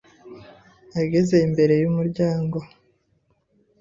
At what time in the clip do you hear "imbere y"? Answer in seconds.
1.47-1.85